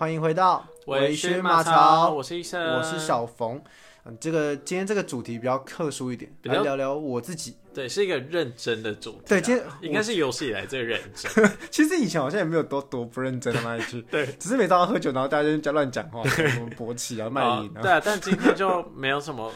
[0.00, 3.62] 欢迎回到微醺醺马马槽，我是医生，我是小冯。
[4.06, 7.54] 嗯，这个今天这个主题比较特殊一点，来聊聊我自己。
[7.74, 9.28] 对，是一个认真的主题啊。
[9.28, 11.50] 对今天应该是有史以来最认真。
[11.70, 17.72] 其实以前好像也没有多多不认真的那 一句，对，只是每早上喝酒，然后大家就乱讲话，什么勃起啊、卖淫啊。
[17.76, 19.52] 哦对啊，但今天就没有什么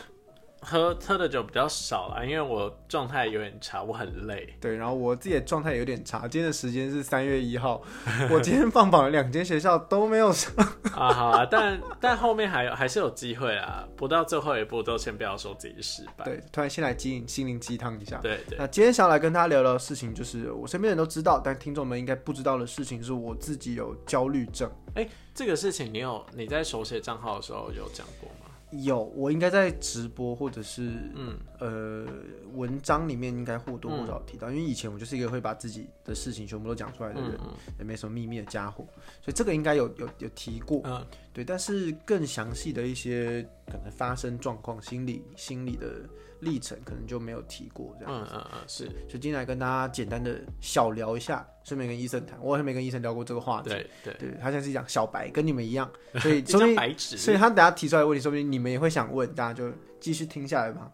[0.64, 4.56] 喝喝的酒比较少了，因为我状态有点差，我很累。
[4.60, 6.20] 对，然后我自己的状态有点差。
[6.26, 7.82] 今天的时间是三月一号，
[8.30, 10.52] 我今天放榜了两间学校都没有上。
[10.94, 16.24] 啊，好啊，但但后面还有还是有机会啊，不到最后一步都先不要说自己失败。
[16.24, 18.18] 对，突然先来鸡心灵鸡汤一下。
[18.18, 24.70] 对对那今天想要来跟大家聊聊的事情，就是我身边人都知道，但听众们应该不知道的事情，是我自己有焦虑症。
[24.94, 28.43] 哎、这个事情你有你在手写账号的时候有讲过吗？
[28.82, 31.38] 有，我应该在直播或者是嗯。
[31.60, 32.06] 呃
[32.52, 37.52] 文章里面应该或多或少提到，因为以前我就是一个会把自己的事情全部都讲出来的人，嗯。
[37.78, 38.86] 也没什么秘密的家伙，
[39.22, 40.82] 所以这个应该有有有提过。
[40.84, 41.04] 嗯。
[41.32, 46.02] 对，但是更详细的一些可能发生状况、心理心理的
[46.44, 48.14] 历程，可能就没有提过这样。
[48.14, 52.38] 嗯嗯嗯，是所以今天来跟大家简单的小聊一下，顺便跟医生谈。
[52.40, 53.70] 我还没跟医生聊过这个话题。
[53.70, 60.90] 对对，对他现在是讲小白，跟你们一样， 所以一张说明，白纸，所以他等下提出来的问题，说明你们也会想问，大家就继续听下来吧。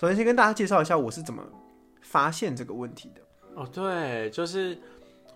[0.00, 1.42] 首先先跟大家介绍一下我是怎么
[2.02, 3.22] 发现这个问题的。
[3.54, 4.78] 哦，对，就是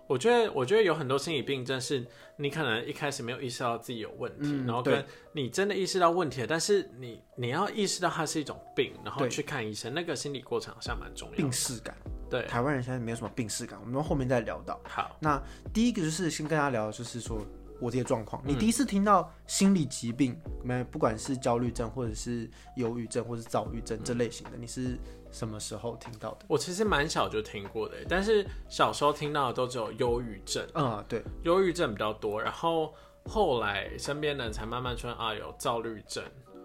[0.07, 11.53] 我觉得，我觉得有很多心理病症是你可能一开始没有意识到自己有问题，嗯然后跟你真的意识到问题了，但是你你要意识到它是一种病，然后去看医生，那个心理过程好像蛮重要病的。
[11.53, 11.97] 视感，
[12.29, 14.81] 对，台湾人现在没有什么病视感，我们后面再聊到。
[14.85, 17.39] 好，那第一个就是先跟大家聊，就是说
[17.81, 18.43] 我这些状况。
[18.45, 18.53] 嗯。
[18.53, 24.99] 你第一次听到心理疾病，没不管是焦虑症，或者是忧郁症，或是躁郁症这类型的，你是
[25.33, 26.45] 什么时候听到的？
[26.47, 32.95] 我其实蛮小就听过的，但是小时候听到的都只有忧郁症，嗯，对，忧郁症比较多，然后
[33.25, 36.23] 后来身边的人才慢慢说啊有躁郁症。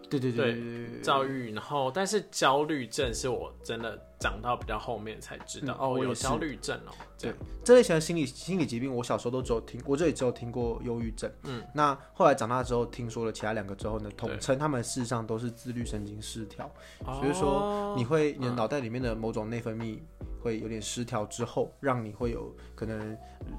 [0.09, 11.31] 对对对躁郁，然后但是焦虑症是我真的长到比较后面才知道，哦，嗯我有焦虑症哦，这对样，这类型的心理心理疾病，我小时候都只有听，我这里只有听过忧郁症。
[11.43, 16.71] 嗯，那后来长大之后，听说了其他两个之后呢，统称他们事实上都是自律神经失调。
[17.05, 19.99] 所以说哦你会你的脑袋里面的某种内分泌
[20.41, 23.17] 会有点失调之后，让你会有可能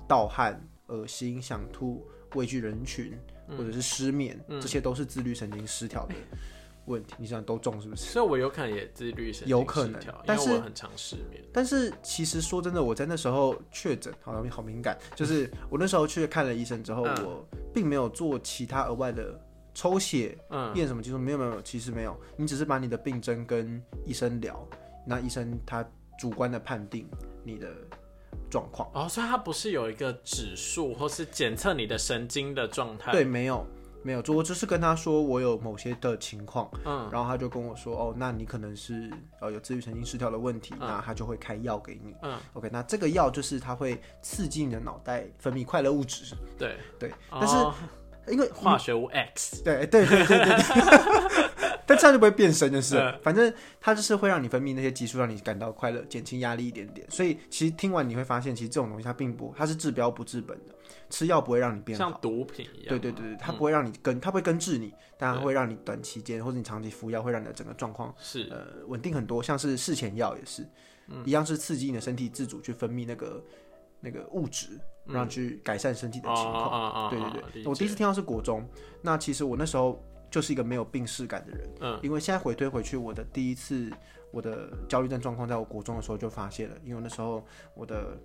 [0.08, 3.19] 盗汗、恶心、想吐、畏惧人群，
[3.56, 6.14] 或者是失眠，这些都是自律神经失调的
[6.86, 7.14] 问题。
[7.19, 8.04] 你想都中是不是？
[8.12, 11.42] 所以我有可能也自律神经有可能失调但是我很常失眠。
[11.53, 19.38] 但是其实说真的，我在那时候确诊，好像好敏感，就是 我那时候去看了医生之后，嗯我并没有做其他额外的
[19.75, 24.66] 抽血、嗯，验什么技术，没有没有，没有其实没有，你只是把你的病征跟医生聊，
[25.06, 25.88] 那医生他
[26.19, 27.06] 主观的判定
[27.44, 27.69] 你的
[28.50, 28.88] 状况。
[28.94, 33.12] 哦，所以它不是有一个指数，或是检测你的神经的状态。
[33.12, 33.66] 对，没有
[34.03, 39.10] 没有，我只是跟他说我有某些的情况，嗯，然后他就跟我说，哦，那你可能是
[39.41, 42.15] 呃有自律神经失调的问题，那他就会开药给你。
[42.22, 51.49] 嗯，OK，那这个药就是它会刺激你的脑袋分泌快乐物质，对，对，哦但是因为化学物 X，对对对对对
[51.98, 57.09] 这样就不会变身，就是嗯反正它就是会让你分泌那些激素，让你感到快乐，减轻压力一点点。
[57.10, 60.75] 所以其实听完你会发现，其实这种东西它并不，它是治标不治本的，
[61.10, 62.08] 吃药不会让你变好。
[62.08, 62.88] 像毒品一样。
[62.88, 69.42] 对对对对，它不会让你根，它不会根治你，但它会让你短期间或者你长期服药，会让你的整个状况是，呃稳定很多。
[69.42, 70.66] 像是事前药也是，
[71.08, 73.44] 嗯一样是刺激你的身体自主去分泌那个
[74.00, 77.10] 那个物质，让去改善身体的情况。
[77.10, 77.19] 对
[77.53, 78.69] 对，我第一次听到是国中，
[79.03, 83.90] 那其实我那时候就是一个没有病视感的人，嗯，因为现在回推回去，我的第一次
[84.30, 87.44] 我的焦虑症状况，在我国中的时候就发现了，因为那时候
[87.74, 88.18] 我的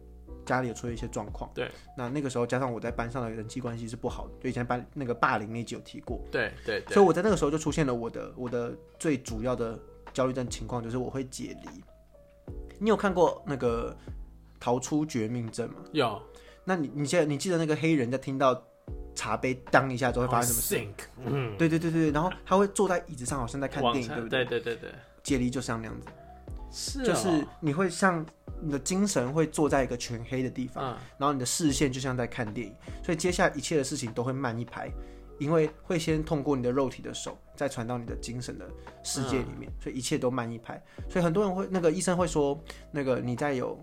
[0.46, 9.80] 家里有出现一些状况，对，那那个时候加上我在班上的人际关系是不好的，就以前班那个霸凌那集有提过，对对对，所以我在那个时候就出现了我的我的最主要的
[10.14, 11.84] 焦虑症情况，就是我会解离。
[12.80, 13.96] 你有看过那个
[14.60, 15.76] 逃出绝命镇吗？
[15.92, 16.22] 有。
[16.66, 18.54] 那你你记得你记得那个黑人在听到
[19.16, 20.88] 茶杯当一下之后会发生什么事？
[21.26, 24.46] 嗯，对对对对，然后他会坐在椅子上，好像在看电影，对不对？
[24.46, 26.08] 对对对对，解离就像那样子，
[26.72, 28.26] 是就是哦你会像
[28.62, 30.98] 你的精神会坐在一个全黑的地方，嗯。
[31.18, 34.92] 然后你的视线就像在看电影，所以接下来一切的事情都会慢一拍，
[35.40, 38.68] 因为会先通过你的肉体的手，再传到你的精神的
[39.04, 40.82] 世界里面，所以一切都慢一拍。
[41.10, 42.60] 所以很多人会，那个医生会说，
[42.92, 43.78] 那个你在有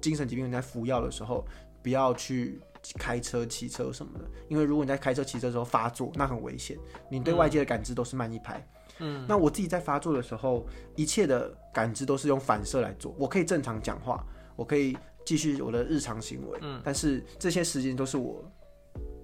[0.00, 1.44] 精神疾病、你在服药的时候，
[1.82, 2.60] 不要去
[2.98, 6.78] 开车、骑车什么的，因为如果你在开车、骑车的时候发作，那很危险，
[7.10, 8.66] 你对外界的感知都是慢一拍。
[8.98, 14.24] 嗯，那我自己在发作的时候，一切的感知都是用反射来做，我可以正常讲话，
[14.56, 18.44] 我可以继续我的日常行为，嗯，但是这些时间都是我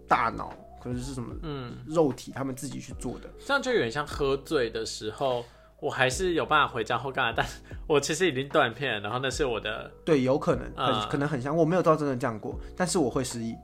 [0.08, 3.28] 大脑或者是什么嗯，肉体他们自己去做的。
[3.44, 5.44] 这样就有点像喝醉的时候，
[5.80, 7.46] 我还是有办法回家或干嘛，但
[7.86, 13.54] 我其实已经断片了，然后那是我的对，有可能很、啊可能很像，我没有到真的这样过，但是我会失忆。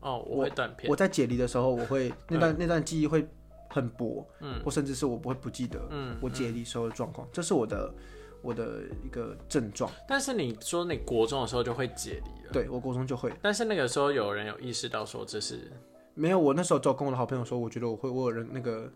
[0.00, 3.26] 哦，我会断片我，在解离的时候，我会那段、那段记忆会
[3.68, 7.92] 很薄，嗯或甚至是我不会不记得嗯，我解离时候的状况，这是我的
[8.40, 9.90] 我的一个症状。
[10.06, 15.70] 但是你说你国中的时候就会解离了，对我国中就会但是那个时候有人有意识到说这是
[16.14, 18.88] 没有，我那时候就跟我的好朋友说，我觉得我会我有人那个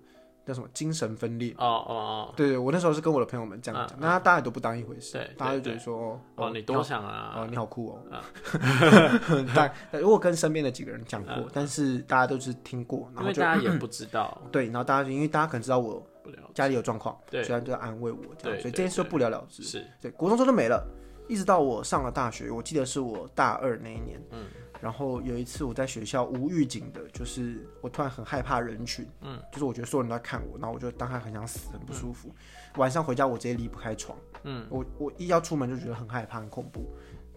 [0.51, 1.55] 叫什么精神分裂。
[1.59, 2.35] 哦哦哦。
[2.37, 8.03] 对对，我那时候是跟我的朋友们这样讲，那、大家都不当一回事对，大家就觉得说哦哦，你多想啊，哦，你好酷哦！
[9.55, 16.03] 但如果跟身边的几个人讲过，但是大家都是听过，然后就大家也不知道，对，然后大家就因为大家可能知道我
[16.55, 19.63] 家里有状况，对所以在安慰我这样，所以这件事就不了了之。
[19.63, 19.87] 是。
[20.01, 20.85] 对，国中就没了，
[21.29, 24.47] 一直到我上了大学，我记得是我大二那一年，嗯，
[24.81, 32.35] 然后有一次我在学校无预警的，就是我突然很害怕人群，嗯，就是我觉得所有人都在看我，然后我就当下很想死，很不舒服。
[32.77, 36.87] 晚上回家我直接离不开床，嗯，我我一要出门就觉得很害怕，很恐怖，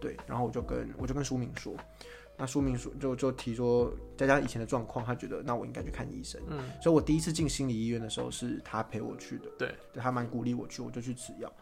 [0.00, 1.74] 对，然后我就跟我就跟书敏说。
[2.36, 6.40] 那书明说就就提说，再加上以前的状况，他觉得那我应该去看医生。
[6.48, 9.44] 嗯，所以我第一次进心理医院的时候是他陪我去的。
[9.56, 11.52] 对，对他蛮鼓励我去，我就去吃药。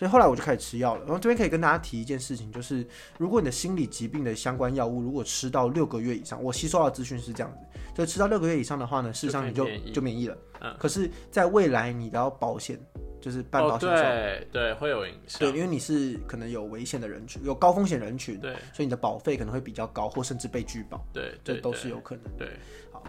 [0.00, 1.02] 所以后来我就开始吃药了。
[1.04, 2.86] 然后这边可以跟大家提一件事情，就是
[3.18, 7.58] 如果你的心理疾病的相关药物，如果吃到六个月以上，我吸收到的资讯是这样子，
[7.94, 10.38] 就吃到六个月以上的话呢，事实上你就就免疫了。
[10.62, 10.74] 嗯。
[10.78, 12.80] 可是在未来你的要保险，
[13.20, 18.54] 就是办保哦，险对对，会有影响，对，因为你是可能有危险的人群，有高风险人群，对。
[18.72, 22.24] 所以你的保费可能会比较高，或甚至被拒保，对对，这都是有可能。
[22.38, 22.48] 对，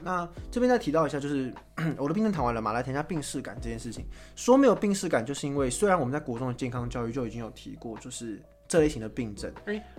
[0.03, 1.53] 那这边再提到一下，就是
[1.97, 4.05] 我的病症谈完了嘛，来谈一下病视感这件事情。
[4.35, 9.51] 说没有病视感，就是因为虽然我们在国中的健康教育就已经有提过，就是这类型的病症，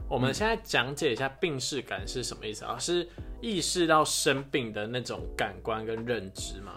[0.08, 2.78] 我们现在讲解一下病视感是什么意思啊？
[2.78, 3.06] 是
[3.40, 6.72] 意识到生病的那种感官跟认知吗？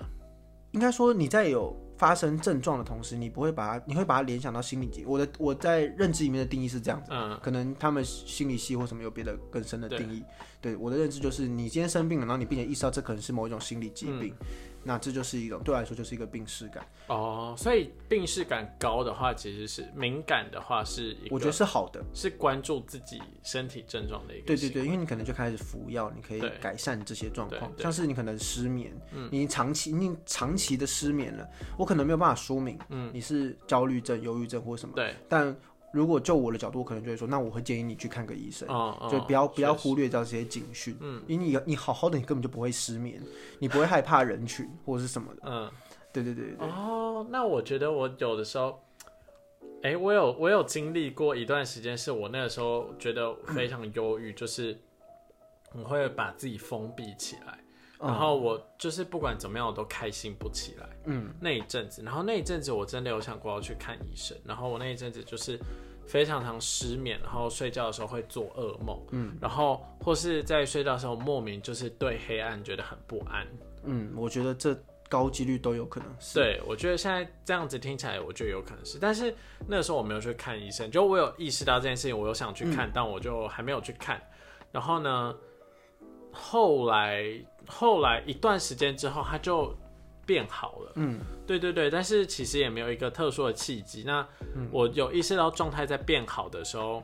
[0.72, 5.06] 应该说你在有发生症状的同时，你不会把它，你会把它联想到心理疾。
[5.06, 10.24] 我的我在认知里面的定义是这样子，嗯，可能他们心理系或什么有别的更深的定义。
[10.62, 14.34] 对我的认知就是，你今天生病了，然后你并且意识到这可能是某一种心理疾病，
[14.86, 16.86] 那这就是一种对我来说就是一个病视感。
[17.08, 22.04] 哦，所以病视感高的话，其实是敏感的话是我觉得是好的。
[22.14, 24.46] 是关注自己身体症状的一个。
[24.46, 28.94] 对对对，因为你可能就开始服药，你可以改善这些状况，像是你可能失眠，
[29.32, 31.48] 你长期你长期的失眠了，
[31.78, 35.56] 我可能没有办法说明，嗯，你是焦虑症、忧郁症或什么，对，但
[35.96, 38.68] 如果就我的角度，我可能就会说，那我会建议你去看个医生。
[38.68, 43.22] 哦哦，就不要不要忽略掉这些警讯，嗯，因为你你好好的，你根本就不会失眠，
[43.60, 45.72] 你不会害怕人群或者是什么的，嗯，
[46.12, 48.78] 对对对对，哦，那我觉得我有的时候，
[49.84, 54.78] 哎、我有我有经历过一段时间，是我那个时候觉得非常忧郁，就是
[55.74, 57.60] 我会把自己封闭起来，
[58.00, 60.88] 然后我就是不管怎么样，我都开心不起来。
[61.06, 65.60] 嗯，那一阵子，然后那一阵子我真的有想过要去看医生，然后我那一阵子就是
[66.06, 73.48] 非常常失眠，然后睡觉的时候会做噩梦，嗯，然后或是在睡觉的时候莫名就是对黑暗觉得很不安。
[73.84, 74.76] 嗯，我觉得这
[75.08, 79.34] 高几率都有可能是，对，我觉得现在这样子听起来，我觉得有可能是，但是
[79.68, 84.20] 那个时候我没有去看医生，就我有意识到这件事情，我有想去看，但我就还没有去看。
[84.72, 85.34] 然后呢，
[86.36, 87.24] 后来
[87.66, 89.74] 后来一段时间之后，他就
[90.26, 90.92] 变好了。
[90.96, 94.04] 嗯，对对对，但是其实也没有一个特殊的契机。
[94.06, 94.28] 那
[94.72, 97.04] 我有意识到状态在变好的时候，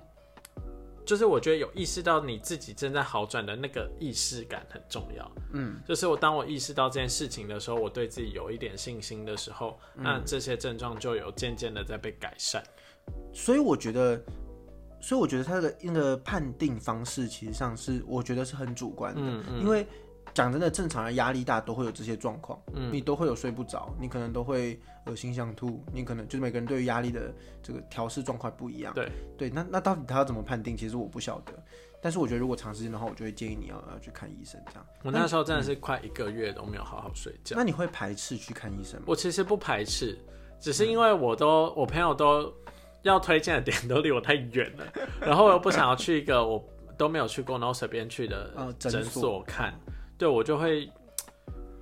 [1.06, 5.32] 就是我觉得有意识到你自己正在好转的那个意识感很重要。
[5.54, 12.64] 嗯，就是我当我意识到这件事情的时候，我对自己有一点信心的时候，那这些症状就有渐渐的在被改善。
[13.34, 14.22] 所以我觉得，
[15.02, 19.86] 所以我觉得他的那个判定方式，其实上是我觉得是很主观的，嗯嗯因为
[20.34, 31.52] 讲真的，正常人压力大都会有这些状况，嗯你都会有睡不着，你可能都会恶心想吐，你可能就是每个人对于压力的这个调试状况不一样，对对，那那到底他要怎么判定，其实我不晓得，
[32.02, 34.86] 但是我觉得如果长时间的话，我就会建议你要要去看医生这样。
[35.04, 37.56] 我那时候真的是快一个月都没有好好睡觉。
[37.58, 39.06] 那你会排斥去看医生吗？
[39.08, 40.18] 我其实不排斥，
[40.62, 42.54] 只是因为我都我朋友都
[43.04, 44.86] 要推荐的点都离我太远了，
[45.22, 46.64] 然后我又不想要去一个我
[46.98, 49.74] 都没有去过，然后随便去的呃诊所看，
[50.18, 50.90] 对我就会，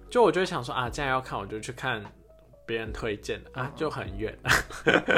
[0.09, 2.01] 就我就会想说啊，既然要看，我就去看
[2.69, 4.37] 别人推荐的啊，就很远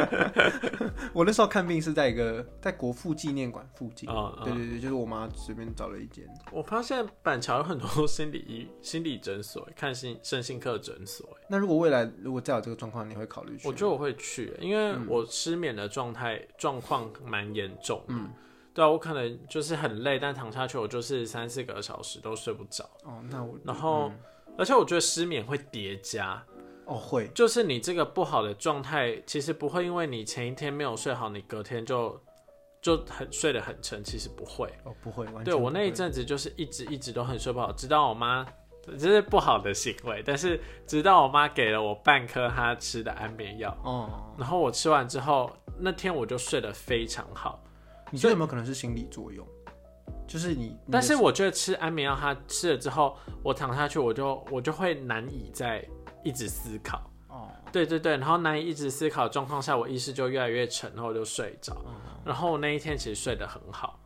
[1.14, 4.34] 我那时候看病是在一个在国父纪念馆附近，啊。
[4.38, 6.26] 嗯对对对，就是我妈随便找了一间。
[6.54, 13.68] 我发现板桥有很多心理医 心理诊所，看心身心科诊所，那如果未来如果再有这个状况，你会考虑去？
[13.68, 18.30] 我觉得我会去，因为我失眠的状态状况蛮严重嗯。
[18.74, 24.10] 对啊，我可能就是很累，但躺下去我就是三四个小时都睡不着，哦，那我然后、
[24.58, 26.42] 而且我觉得失眠会叠加，
[26.92, 32.20] 哦会就是你这个不好的状态，其实不会因为你前一天没有睡好，你隔天就
[32.82, 34.68] 就很睡得很沉，其实不会。
[34.84, 38.46] 哦不会，完对我那一阵子就是一直一直都很睡不好，直到我妈，
[38.98, 47.64] 这是不好的行为，但是直到我妈给了我半颗她吃的安眠药，哦，然后我吃完之后，那天我就睡得非常好。
[48.10, 49.48] 你觉得有没有可能是心理作用？
[50.28, 55.86] 就是你，但是我觉得吃安眠药，它吃了之后，我躺下去，我就我就会难以再
[56.24, 57.02] 一直思考。
[57.28, 61.76] 哦，对对对，然后难以一直思考的状况下，我意识就越来越沉，然后就睡着。
[62.26, 63.98] 然后我那一天其实睡得很好。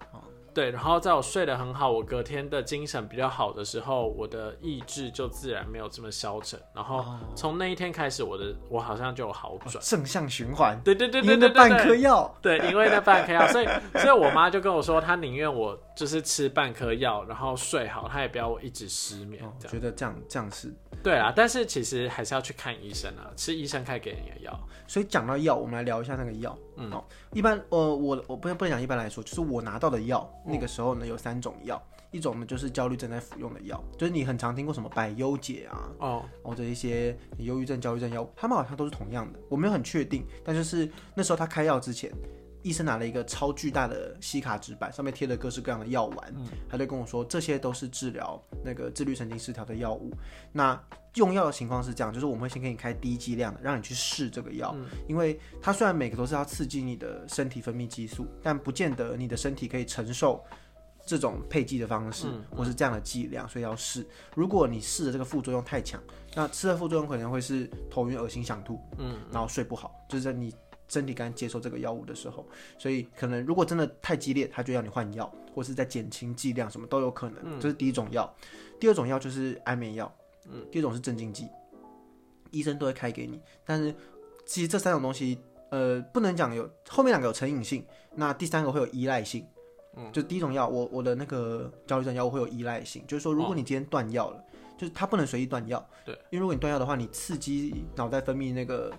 [0.54, 6.58] 对，然后在我睡得很好，我隔天的精神比较好的时候，我的意志就自然没有这么消沉。
[6.74, 7.04] 然后
[7.36, 9.74] 从那一天开始，我的我好像就有好转。
[9.84, 19.68] 正向循环，对对对对对对对颗药，对，因为那半颗药，所以所以我妈就跟我说，她宁愿我就是吃半颗药，然后睡好，她也不要我一直失眠哦，我。
[19.68, 20.74] 觉得这样这样是。
[21.06, 24.60] 对啊，但是其实还是要去看医生啊，吃医生开给你的药。
[24.88, 26.58] 所以讲到药，我们来聊一下那个药。
[26.78, 42.12] 嗯，哦，一般呃，我我不不能讲一般来说，就是我拿到的药，那个时候呢有三种药，一种呢就是焦虑症在服用的药，就是你很常听过什么百忧解啊，哦，或者一些忧郁症、焦虑症药，他们好像都是同样的，我没有很确定，但就是那时候他开药之前，
[42.66, 46.34] 医生拿了一个超巨大的吸卡纸板，上面贴了各式各样的药丸，
[46.68, 50.12] 他就跟我说这些都是治疗那个自律神经失调的药物。
[50.52, 50.82] 那
[51.14, 54.76] 用药的情况是这样，就是我们会先给你开低剂量的，让你去试这个药，
[55.08, 60.44] 因为它虽然每个都是要刺激你的身体分泌激素，但不见得你的身体可以承受。
[61.08, 64.04] 这种配剂的方式，或是这样的剂量，所以要试。
[64.34, 66.02] 如果你试的这个副作用太强，
[66.34, 70.52] 那吃的副作用可能会是头晕、恶心、想吐，嗯，然后睡不好，就是在你
[70.88, 72.46] 身体刚接受这个药物的时候，
[72.77, 77.60] 所以可能如果真的太激烈，他就要你换药，或是在减轻剂量，什么都有可能。
[77.60, 78.32] 这是第一种药，
[78.80, 80.13] 第二种药就是安眠药，
[80.50, 81.48] 嗯，第二种是镇静剂，
[82.51, 83.94] 医生都会开给你，但是
[84.46, 85.39] 其实这三种东西，
[85.70, 89.46] 呃，不能讲有后面两个有成瘾性，那第三个会有依赖性。
[89.98, 94.44] 嗯，就第一种药，我我的那个焦虑症药物会有依赖性，就是说，如果你今天断药了，
[94.77, 98.92] 就是它不能随意断药，对，因为如果你断药的话，你刺激脑袋分泌那个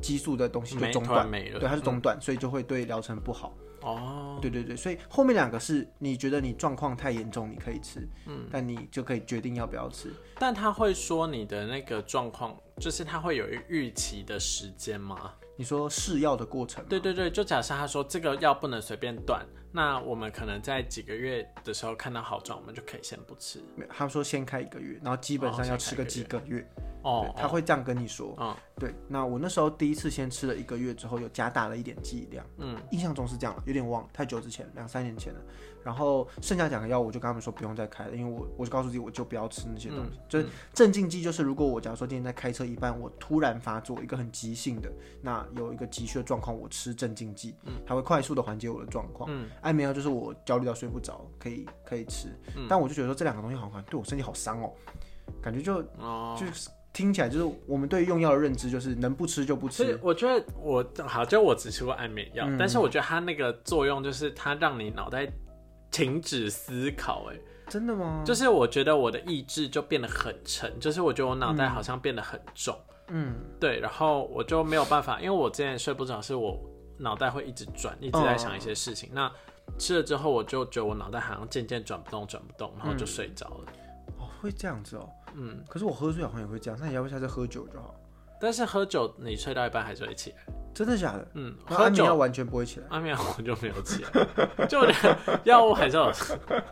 [0.00, 1.60] 激素的东西就中断，没了。
[1.60, 3.54] 对，它是中断，所以就会对疗程不好。
[3.82, 10.12] 哦，对对对，所以后面两个是你觉得你状况太严重，你可以吃，嗯，但你就可以决定要不要吃。
[10.38, 15.32] 但他会说你的那个状况，就是他会有一预期的时间吗？
[15.56, 23.60] 你说试药的过程，对对对，就假设他说这个药不能随便断，那我们可能在几个月的时候看到好转，我们就可以先不吃。
[23.76, 26.66] 没有他说先开一个月，然后基本上要吃个几个月，
[27.02, 28.34] 哦，他会这样跟你说。
[28.40, 35.40] 嗯对，那我那时候第一次先吃了一个月之后，又加大了一点剂量，嗯，印象中是这样，有点忘，太久之前，两三年前了。
[35.84, 40.18] 然后剩下两个药，我就跟他们说不用再开了，因为我我就告诉自己，我就不要吃那些东西。
[40.18, 49.28] 嗯就是镇静剂，就是如果我假如说今天在开车一半，我突然发作一个很急性的，那有一个急需的状况，我吃镇静剂，嗯它会快速的缓解我的状况。
[49.30, 52.28] 嗯安眠药就是我焦虑到睡不着，可以可以吃，
[52.68, 54.72] 但我就觉得说这两个东西好像对我身体好伤哦，
[55.42, 59.98] 感觉就哦，就是听起来就是我们对用药的认知就是能不吃就不吃。
[60.02, 62.56] 我觉得我好，就我只吃过安眠药，嗯。
[62.58, 65.30] 但是我觉得它那个作用就是它让你脑袋
[65.90, 67.36] 停止思考、哎，
[67.68, 68.22] 真的吗？
[68.24, 72.76] 就是我觉得我的意志就变得很沉，就是我觉得我脑袋好像变得很重，
[73.08, 76.58] 嗯，对，然后我就没有办法，因为我之前睡不着，是我
[76.98, 79.10] 脑袋会一直转，一直在想一些事情。
[79.12, 79.30] 那
[79.78, 83.72] 吃了之后，我就觉得我脑袋好像渐渐转不动，转不动，然后就睡着了。
[84.18, 85.08] 哦，会这样子哦。
[85.34, 87.94] 嗯，可是我喝醉好像也会这样，那你要不下次喝酒就好。
[88.40, 90.36] 但是喝酒你睡到一半还是会起来。
[90.72, 91.28] 真的假的？
[91.34, 92.86] 嗯，喝酒完全不会起来。
[92.88, 96.12] 安眠药我就没有起来，就我觉得药物还是有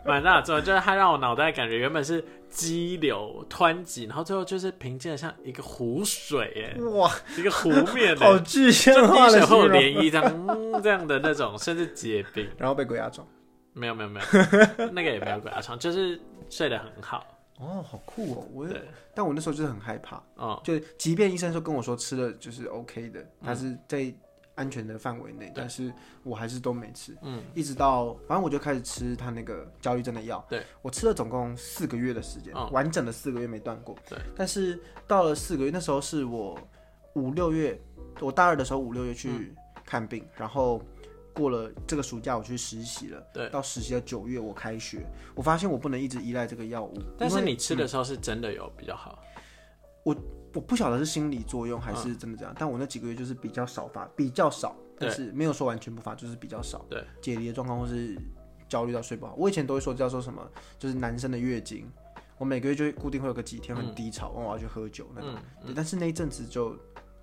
[0.05, 9.67] 蛮大的作用，就是它让我脑袋感觉原本是激流湍急，然后最后就是平静的像一个湖水，哎，哇，一个湖面，哎，好具象就化滴水后。
[9.67, 12.49] 涟漪这样、嗯、这样的那种，甚至结冰。
[12.57, 13.27] 然后被鬼压床。
[13.73, 17.23] 没有没有没有，那个也没有鬼压床，就是睡得很好。
[17.59, 18.47] 哦，好酷哦！
[18.53, 18.81] 我也，
[19.13, 24.11] 但我那时候就是很害怕，嗯，就即便医生说跟我说吃了就是 OK 的，它是在
[24.55, 27.17] 安全的范围内，但是我还是都没吃。
[27.21, 30.45] 嗯，一直到反正我就开始吃他那个焦虑症的药。
[30.49, 33.95] 对，我吃了总共四个月的时间，嗯完整的四个月没断过。
[34.07, 36.57] 对，但是到了四个月，那时候是我
[37.13, 37.79] 五六月，
[38.21, 40.81] 我大二的时候五六月嗯去看病，然后
[41.33, 43.23] 过了这个暑假我去实习了。
[43.33, 45.05] 对到实习的九月我开学，
[45.35, 46.93] 我发现我不能一直依赖这个药物。
[47.17, 49.19] 但是你吃的时候是真的有比较好。
[50.03, 50.15] 我
[50.53, 56.85] 我不晓得是心理作用还是真的这样，但我那几个月就是比较少发，比较少但是没有说完全不发，就是比较少。
[56.89, 58.17] 对，解离的状况或是
[58.67, 60.41] 焦虑到睡不好，我以前都会说叫做什么，
[60.79, 61.85] 就是男生的月经，
[62.37, 65.35] 我每个月就会固定会有个几天很低潮，我要去喝酒那种。
[65.65, 66.75] 对但是那一阵子就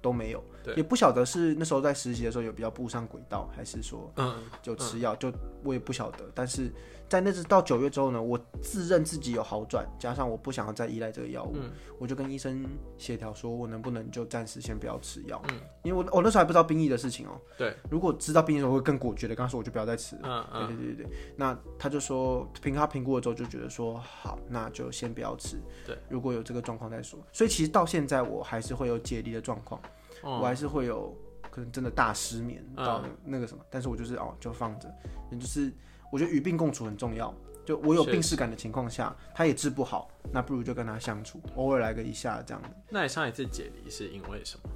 [0.07, 0.41] 都没有，
[0.77, 5.33] 也不晓得是那时候在实习的时候有比较步上轨道，还是说嗯，就吃药，就
[5.65, 6.31] 我也不晓得。
[6.33, 6.71] 但是
[7.09, 11.57] 在那次到九月之后呢，我自认自己有好转，加上我不想要再依赖这个药物，
[11.99, 12.65] 我就跟医生
[12.97, 15.43] 协调说，我能不能就暂时先不要吃药，
[15.83, 20.23] 因为我我那时候还不知道兵役的事情哦、对，如果知道兵役的时候，我会更果决的跟他说，我就不要再吃了。
[20.25, 25.57] 嗯嗯，对对对对，那他就说评他评估了之后就觉得说好，那就先不要吃。
[25.85, 27.19] 对，如果有这个状况再说。
[27.33, 29.85] 所以其实到现在我还是会有解离的状况，哦
[30.31, 31.17] 我还是会有
[31.51, 32.85] 可能真的大失眠嗯。
[32.85, 34.93] 到那个什么，但是我就是哦就放着，
[35.31, 35.73] 也就是
[36.13, 37.33] 我觉得与病共处很重要。
[37.65, 42.69] 就我有病视感的情况下，他也治不好，那不如就跟他相处，偶尔来个一下这样子。
[42.89, 44.71] 那你上一次解离是因为什么？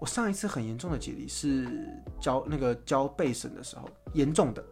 [0.00, 1.88] 我上一次很严重的解离是
[2.20, 4.62] 交那个交背审的时候，严重的、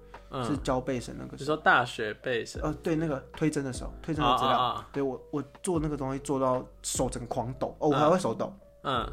[0.45, 8.52] 是嗯，交背审那个你说大学背审呃，对，那个推甄的时候，推甄的资料，对我我做那个东西做到手整个狂抖，哦，我还会手抖，
[8.85, 9.04] 嗯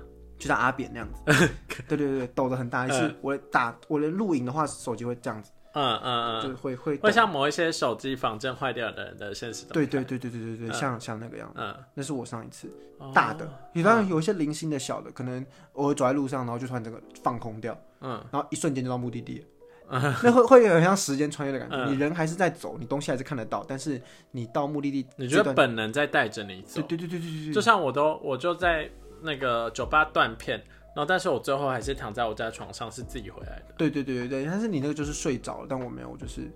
[0.44, 1.22] 就像阿扁那样子，
[1.88, 10.74] 对对对对，抖的很大，一次我打我连录影的话，手机会这样子，嗯嗯嗯，就会会会像某一些手机仿真坏掉的人的现实对对对对对对对，嗯。
[10.74, 19.46] 像像那个样子，嗯，那是我上一次哦大的，你当然有一些零星的小的，可能我会走在路上，然后就突然整个放空掉，嗯，然后一瞬间就到目的地。
[20.24, 21.92] 那会会有很像时间穿越的感觉，嗯。
[21.92, 26.98] 你人还是在走，你东西还是看得到，但是你到目的地，你觉得本能在带着你走对？
[26.98, 28.90] 对对对对对对，就像我都我就在
[29.24, 30.58] 那个酒吧断片，
[30.96, 36.52] 然后但是我最后还是躺在我家床上是自己回来的，对对对对对，但是你那个就是睡着了，但我没有，我就是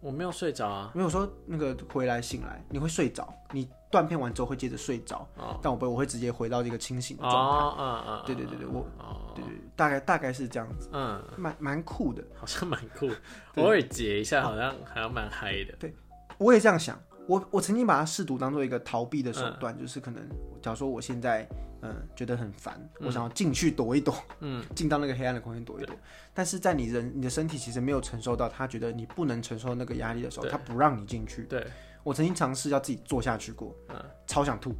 [0.00, 0.92] 我没有睡着啊。
[0.94, 5.58] 没有说那个回来醒来，你会睡着，你断片完之后会接着睡着，哦。
[5.62, 8.26] 但我不会，我会直接回到这个清醒的状哦嗯嗯，态。
[8.26, 12.22] 对对对对，我哦对对对，大概大概是这样子，嗯，蛮蛮酷的。
[12.34, 13.08] 好像蛮酷，
[13.54, 13.62] 对。
[13.62, 15.90] 偶尔解一下好像好像蛮嗨的。
[16.38, 20.20] 我也这样想，我我曾经把它试图当做一个逃避的手段，就是可能
[20.60, 21.48] 假如说我现在
[21.82, 25.94] 嗯觉得很烦，我想要进去躲一躲，嗯，进到那个黑暗的空间躲一躲。
[26.32, 31.42] 但是在你人你的身体其实没有承受到他觉得你不能承受那个压力的时候，他不让你进去。
[31.44, 31.66] 对，
[32.02, 34.74] 我曾经尝试要自己坐下去过，嗯超想吐。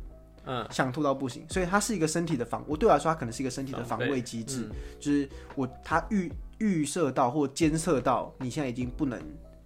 [0.45, 0.67] 嗯。
[0.71, 4.77] 想吐到不行，所以它是一个身体的防，我对我来说，它可能是一个身体的防卫机制，嗯。
[4.99, 9.21] 就是我它预预设到或监测到你现在已经不能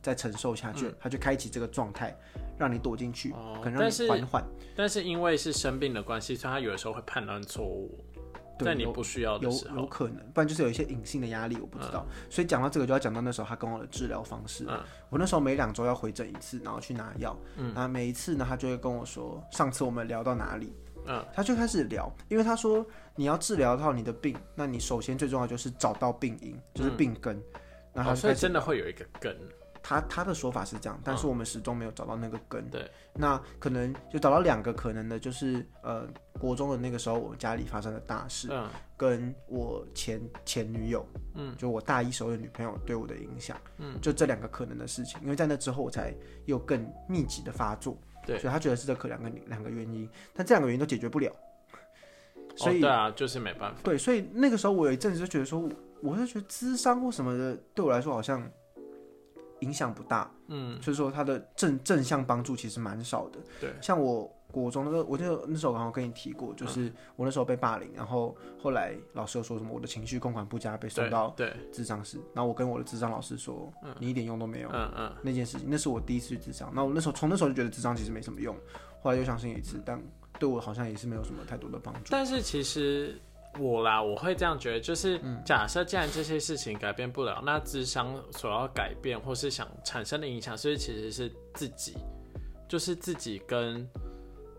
[0.07, 2.17] 再承受下去了，它就开启这个状态，
[2.57, 4.45] 让你躲进去，可能让你缓缓。
[4.77, 7.99] 但是因为是生病的关系，所以他有的时候会判断错误，
[8.61, 9.79] 在你不需要的有时候。
[9.79, 12.07] 有可能，不然就是有一些隐性的压力，我不知道。
[12.31, 14.65] 所以讲到这个，就要讲到那时候他跟我的治疗方式。
[14.69, 17.37] 嗯我那时候每两周要回诊一次，然后去拿药。
[17.57, 20.73] 嗯，然后每一次呢，他就会跟我说，上次我们聊到哪里。
[21.07, 27.43] 嗯，他就开始聊，因为他说你要治疗到你的病，那你首先最重要就是找到病因，就是病根。
[27.93, 29.35] 然后哦，所以真的会有一个根。
[29.89, 32.69] 他他的说法是这样，但是我们始终没有找到那个根。
[32.71, 36.05] 对，那可能就找到两个可能的，就是呃，
[36.41, 38.69] 国中的那个时候，我们家里发生的大事，嗯。
[38.97, 46.13] 跟我前前女友，嗯，就我大一时候的女朋友对我的影响，嗯，就这两个可能的事情，因为在那之后我才
[46.47, 47.97] 又更密集的发作，
[48.27, 48.39] 对。
[48.41, 51.31] 所以他觉得是这可两个两个原因，但这两个原因都解决不了，
[52.57, 53.81] 所以、哦、对啊，就是没办法。
[53.85, 55.69] 对，所以那个时候我有一阵子就觉得说，
[56.03, 58.43] 我是觉得智商或什么的对我来说好像
[59.61, 63.39] 影响不大，嗯，所以说它的正正向帮助其实蛮少的。
[63.61, 74.69] 对，像我国中那个，我记得那时候刚好跟你提过，嗯就是我那时候被霸凌，然后后来老师又说什么我的情绪控管不佳，被送到对，智障室，然后我跟我的智障老师说，你一点用都没有。
[74.73, 78.55] 嗯嗯，那件事情，那是我第一次去智障，那我那时候从那时候就觉得智障其实没什么用，
[79.03, 80.01] 后来又相信一次，但
[80.39, 82.11] 对我好像也是没有什么太多的帮助。
[82.11, 83.19] 但是其实
[83.59, 85.43] 我啦，我会这样觉得，就是嗯。
[85.45, 91.95] 假设既然这些事情改变不了，那智商所要改变或是想产生的影响，是不是其实是自己，
[92.69, 93.89] 就是自己跟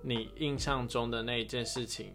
[0.01, 2.13] 你印象中的那一件事情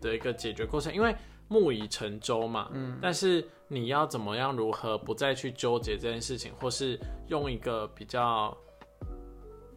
[0.00, 1.14] 的一个解决过程，因为
[1.48, 8.56] 木已成舟嘛，嗯，但是你要怎么样如何不再去纠结这件事情，或是用一个比较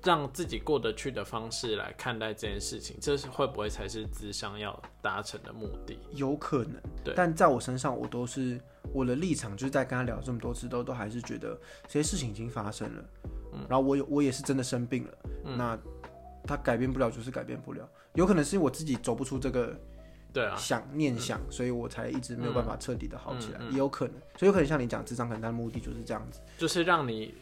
[0.05, 5.97] 让自己过得去的方式来看待这件事情，这是会不会才是智商要达成的目的？
[6.11, 7.13] 有可能，对。
[7.17, 8.61] 但在我身上，我都是
[8.93, 13.05] 我的立场，就是在跟他聊这么多次，都都还是觉得这些事情已经发生了，
[13.53, 13.65] 嗯。
[13.67, 15.17] 然后我有我也是真的生病了，
[15.57, 15.77] 那
[16.43, 19.75] 他改变不了就是改变不了，有可能是因为我自己走不出这个
[20.31, 23.71] 对啊，想念想，所以我才一直没有办法彻底的好起来，嗯嗯。
[23.71, 27.33] 也有可能，所以有可能像你讲，智商可能它的目的就是这样子，就是让你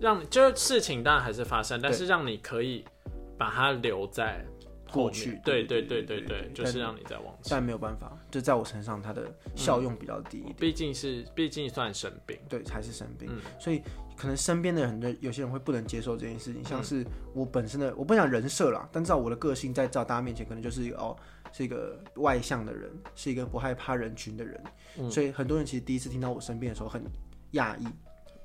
[0.00, 2.84] 让你就是事情当然还是发生，但是让你可以
[3.38, 4.44] 把它留在
[4.90, 7.50] 过去对对对对对就是让你再忘记。
[7.50, 10.54] 但没有办法，就在我身上它的效用比较低一点。
[10.58, 13.40] 毕竟是毕竟算生病，对，还是生病，嗯。
[13.58, 13.82] 所以
[14.16, 16.64] 可能身边的人的有些人会不能接受这件事情，嗯。
[16.64, 21.16] 像是我本身的，我不想人设啦，但至少我的个性在照大家面前，可能就是一个哦，
[21.52, 24.64] 是一个外向的人，是一个不害怕人群的人，
[24.98, 25.10] 嗯。
[25.10, 27.04] 所以很多人其实第一次听到我生病的时候很
[27.52, 27.86] 讶异，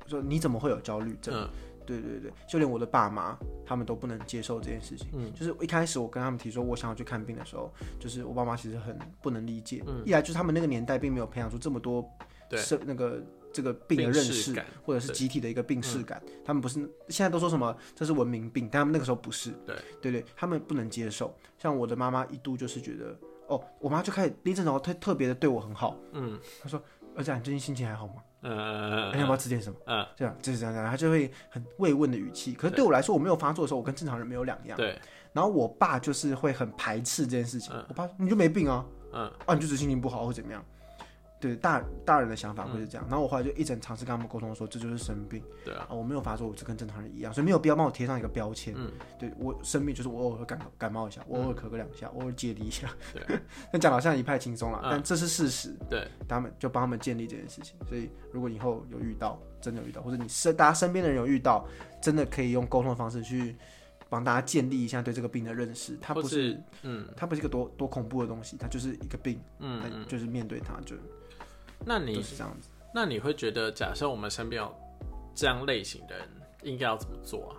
[0.08, 1.34] 说你怎么会有焦虑症？
[1.36, 1.50] 嗯
[1.84, 5.08] 对对对，就连我的爸妈他们都不能接受这件事情。
[5.14, 9.84] 嗯就是一开始我跟他们提说我想要去看病的时候，就是我爸妈其实很不能理解。
[9.88, 12.08] 嗯一来就是他们那个年代并没有培养出这么多
[12.48, 16.22] 对是那个这个病的认识，感或者是集体的一个病视感。
[16.46, 19.52] 他们不是现在都说什么这是文明病，但他们那个时候不是。
[19.66, 21.36] 对对对，他们不能接受。
[21.58, 25.98] 像我的妈妈一度就是觉得，哦，我妈就开始那阵子哦特特别的对我很好。
[26.14, 26.40] 嗯
[27.16, 28.16] 儿子啊，你最近心情还好吗？
[28.42, 29.78] 呃你要不要吃点什么？
[29.86, 32.54] 嗯，这样就是这样，这样，他就会很慰问的语气。
[32.54, 34.76] 可是对我来说，我没有发作的时候，我跟正常人没有两样。
[34.78, 35.00] 对，
[35.34, 37.72] 然后我爸就是会很排斥这件事情。
[37.76, 40.64] 嗯我爸你就没病啊，嗯啊，你就只是心情不好或怎么样。
[41.42, 43.06] 对，大大人的想法会是这样。
[43.10, 48.76] 然后我后来就一直尝试跟他们沟通说，这就是生病对啊，啊，我没有发作，我就跟正常人一样，所以没有必要帮我贴上一个标签。
[48.78, 52.88] 嗯对我生病就是我偶尔会感感冒一下，我偶尔咳个两下，偶尔解离一下。
[53.14, 53.40] 对，
[53.74, 55.76] 那讲的好像一派轻松了，嗯但这是事实。
[55.90, 57.76] 对，他们就帮他们建立这件事情。
[57.90, 61.66] 所以如果以后有遇到，真的有遇到，或者你身大家身边的人有遇到，
[62.02, 63.56] 真的可以用沟通的方式去
[64.10, 65.98] 帮大家建立一下对这个病的认识。
[66.02, 70.96] 它不是嗯它不是一个多多恐怖的东西，它就是一个病，嗯，那就是面对它就
[71.86, 72.70] 那你就是这样子。
[72.94, 74.76] 那你会觉得，假设我们身边有
[75.34, 76.28] 这样类型的人，
[76.64, 77.56] 应该要怎么做啊？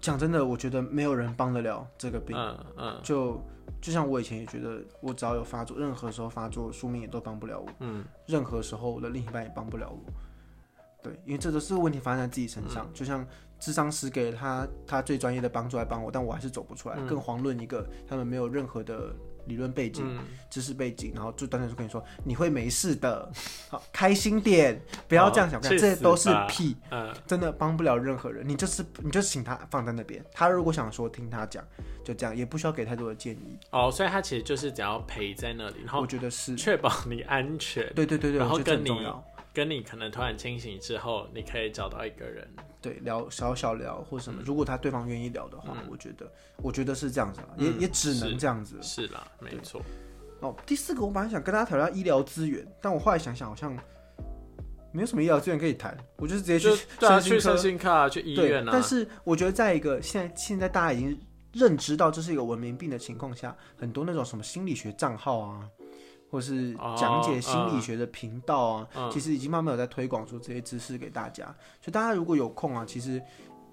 [0.00, 2.36] 讲真的，我觉得没有人帮得了这个病。
[2.36, 3.42] 嗯嗯就
[3.80, 7.68] 就像我以前也觉得，我只要有发作，任何时候发作，宿命也都帮不了我。
[7.80, 9.98] 嗯任何时候我的另一半也帮不了我。
[11.02, 13.26] 对，因为这都是问题发生在自己身上，就像
[13.58, 16.96] 智商师给他他最专业的帮助来帮我，但我还是走不出来。
[17.08, 19.12] 更遑论一个他们没有任何的
[19.48, 23.30] 理论背景、嗯，知识背景，然后就单纯就跟你说你会没事的，
[23.68, 28.48] 好开心点，不要这样想，这些都是屁，嗯真的帮不了任何人。
[28.48, 31.64] 你就是你就请他放在那边，他如果想说听他讲，
[32.04, 33.58] 就这样，也不需要给太多的建议。
[33.70, 39.24] 哦，所以他其实就是只要陪在那里，然后我后觉得是，确保你安全，对对对对，然后我觉得这跟你很重要。
[39.52, 42.48] 跟你可能突然清醒之后，你可以找到一个人，
[42.80, 46.30] 对，聊小小聊或嗯什么，如果他对方愿意聊的话，我觉得，
[46.62, 48.76] 我觉得是这样子啦，也嗯也只能是这样子。
[48.82, 49.82] 是啦，没错，
[50.40, 53.76] 哦，第四个我本来想跟大家讨论医疗资源，但我后来想想好像
[54.92, 61.18] 没有什么医疗资源可以谈，我就是直接去对啊，去身心科身心科啊，去医院啊，但是我觉得在一个现在现在大家已经
[61.52, 65.68] 认知到这是一个文明病的情况下，很多那种什么心理学账号啊。
[66.30, 71.44] 或是讲解心理学的频道啊，嗯其实已经慢慢有在推广出这些知识给大家。
[71.80, 73.22] 所以大家如果有空啊，其实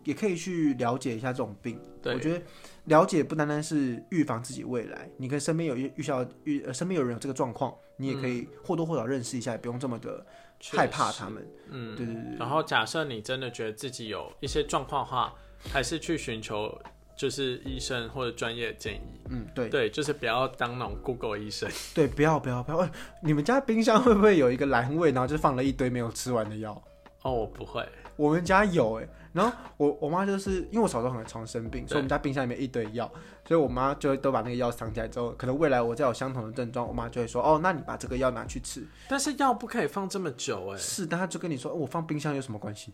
[0.03, 1.79] 也可以去了解一下这种病。
[2.01, 2.41] 对我觉得
[2.85, 10.23] 了解不单单是预防自己未来，你跟身边有遇遇到遇呃身边有人有这个状况，你也可以或多或少认识一下，也不用这么的
[10.71, 11.47] 害怕他们。
[11.71, 15.33] 嗯，对对对然后假设你真的觉得自己有一些状况的话，
[15.71, 16.79] 还是去寻求
[17.15, 19.21] 就是医生或者专业建议。
[19.29, 21.69] 嗯，对对，就是不要当那种 Google 医生。
[21.95, 22.77] 对，不要不要不要！
[22.79, 26.81] 哎你们家冰箱会不会有一个栏位，然后就放了一堆没有吃完的药？
[27.23, 27.83] 哦，我不会。
[28.17, 33.11] 我们家有哎，然后我我妈就是因为我小时候很常生病，所以我们家冰箱里面一堆药，
[33.45, 38.87] 所以我妈就会都把那个药藏起来之后，可能未来我再有相同的症状，我妈就会说哦，那你把这个药拿去吃。
[39.09, 40.77] 但是药不可以放这么久哎。
[40.77, 42.93] 是，但她就跟你说、哦我放冰箱有什么关系？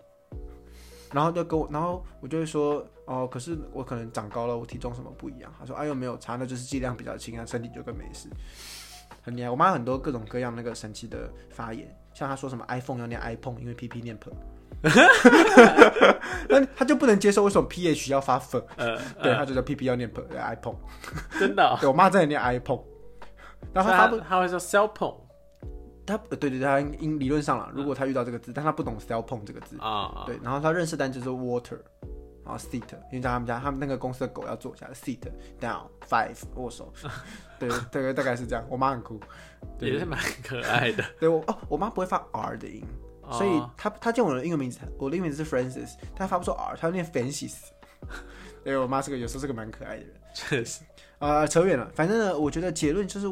[1.12, 5.54] 然后就跟我，然后我就会说哦，可是我可能长高了，我体重什么不一样？
[5.60, 8.30] 他说哎呦没有差，那就是剂量比较轻啊，身体就跟没事。
[9.24, 14.32] 很厉害，我妈有很多各种各样那个神奇的发言，像她说什么 iPhone 要念 iPhone，因为 PP 念 p，
[16.50, 18.60] 那她就不能接受为什么 PH 要发粉。
[18.78, 20.78] 呃，对，她觉得 PP 要念 p iPhone，
[21.40, 22.82] 真的哦、对我妈真的念 iPhone，
[23.74, 25.18] 然后她他他会说 cell phone
[26.06, 31.80] 她呃对对对，她应理论上了，如果他遇到这个字，但他不懂 cell phone 这个字，啊，对，然后他认识单词是 water。
[32.44, 35.20] 然后 sit，因为在他们家，他们那个公司的狗要坐下来，sit
[35.60, 36.92] down five 握手，
[37.60, 38.66] 对，大概大概是这样。
[38.68, 39.20] 我妈很酷，
[39.78, 41.06] 对也是蛮可爱的。
[41.20, 42.84] 对我哦，我妈不会发 R 的音，
[43.32, 47.58] 所以哦她她见我的英文名字，我的英文名字是 Francis，她发不出 R，她念 Francis。
[48.64, 50.14] 对我妈是个有时候是个蛮可爱的人。
[50.34, 50.82] 确实，
[51.20, 53.28] 啊，扯远了，反正呢，我觉得结论就是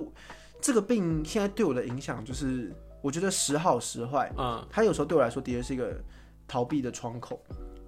[0.62, 4.32] 这个病现在对我的影响就是，我觉得时好时坏。
[4.38, 6.00] 嗯它有时候对我来说的确是一个
[6.48, 7.41] 逃避的窗口，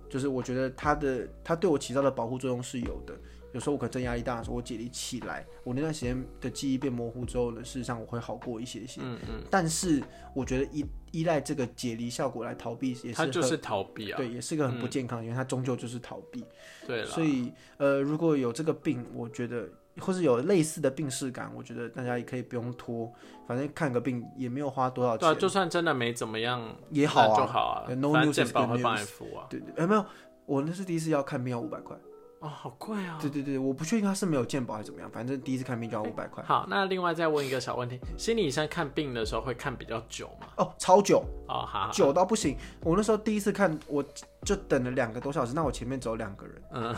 [0.10, 3.13] 就是我觉得它的它对我起到的保护作用是有的。
[3.53, 9.01] 有时候我可能真压力大的时候，我解离起来，我那段时间的记忆变模糊之后呢，事实上我会好过一些些。
[9.03, 10.01] 嗯嗯，但是
[10.34, 14.15] 我觉得依依赖这个解离效果来逃避也是它就是逃避啊。
[14.15, 16.45] 对，也是个很不健康的，因为它终究就是逃避。
[16.88, 19.67] 对了，所以呃，如果有这个病，我觉得
[19.99, 23.12] 或是有类似的病逝感，我觉得大家也可以不用拖，
[23.47, 27.47] 反正看个病也没有花多少对啊，钱，就算真的没怎么样也好啊就啊。
[27.47, 29.47] 好啊，对，no 反 news 正健保会帮你付啊。
[29.49, 30.06] 对对，哎、没有，
[30.45, 31.95] 我那是第一次要看病要五百块。
[32.39, 33.19] 哦，好贵啊！
[33.21, 36.43] 对对对，我不确定他是没有健保还是怎么样，反正第一次看病就要五百块。
[36.43, 40.47] 好，那另外再问一个小问题：心理医生看病的时候会看比较久吗？
[40.58, 42.58] 哦，超久，哦，好好，久到不行。
[42.84, 44.04] 我那时候第一次看，我
[44.43, 46.63] 就等了两个多小时，那我前面只有两个人。
[46.71, 46.95] 嗯，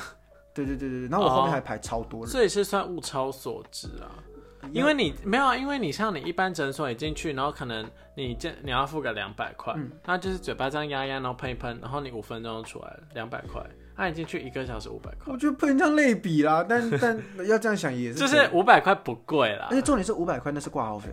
[0.54, 2.32] 对对对对对，然后我后面哦还排超多人。
[2.32, 4.12] 这也是算物超所值啊。
[4.72, 7.86] 因为你没有啊，因为你像你一般诊所你进去，然后可能
[8.16, 13.62] 你这你要付个两百块，嗯那就是嘴巴这样压压，然后喷一喷，然后你五分钟就出来了，两百块。
[13.98, 19.76] 那你进去一个小时五百块，我觉得不能这样类比啦， 但但要这样想也是，就是五百块不贵啦而。
[19.76, 21.10] 且重点是五百块那是挂号费，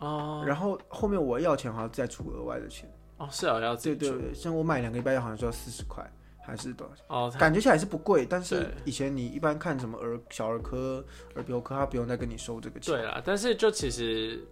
[0.00, 2.90] 哦然后后面我要钱好像再出额外的钱。
[3.18, 6.04] 哦，是啊，要对对对，像我买两个礼拜好像就要四十块，
[6.48, 7.04] 还是多少钱？
[7.08, 12.94] 哦，感觉起来是不贵，但是以前你一般看什么儿小儿科、耳鼻喉科，他不用再跟你收这个钱。
[12.94, 14.42] 对啦，但是就其实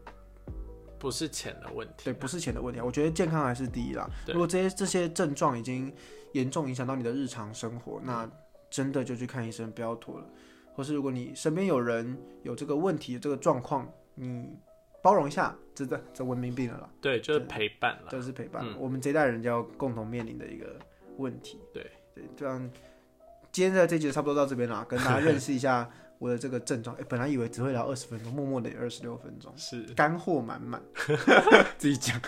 [0.98, 4.06] 不是钱的问题，对，不是钱的问题啊，我觉得健康还是第一啦。
[4.26, 5.90] 对如果这些这些症状已经
[6.32, 8.30] 严重影响到你的日常生活，那
[8.68, 10.26] 真的就去看医生，不要拖了。
[10.74, 14.46] 或是如果你身边有人有这个问题、这个状况，你
[15.02, 18.08] 包容一下，这这这文明病了啦，对，就是陪伴了。
[18.10, 18.62] 这是陪伴。
[18.62, 20.78] 嗯我们这一代人就要共同面临的一个
[21.18, 21.60] 问题。
[21.72, 22.70] 对对，这样
[23.52, 26.96] 今天的这集差不多到这边啦，跟大家认识一下 我的这个症状。
[26.96, 29.52] 哎、本来以为只会聊二十分钟，默默的有二十六分钟。
[29.56, 30.82] 是干货满满，
[31.76, 32.20] 自己讲。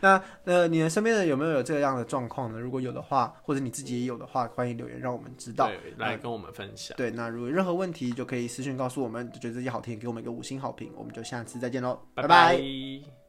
[0.00, 2.58] 那呃，你的身边的有没有有这样的状况呢？
[2.58, 5.68] 如果有的话，或者你自己也有的话，欢迎留言让我们知道。
[5.68, 6.96] 对，来跟我们分享。
[6.96, 13.27] 对，那如果有任何问题，就可以私信告诉我们，觉得自己好听，给我们一个五星好评，我们就下次再见喽，拜拜拜